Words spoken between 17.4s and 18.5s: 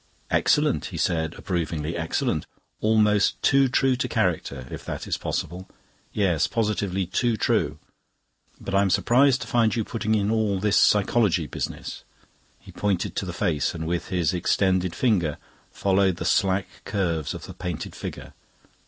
the painted figure.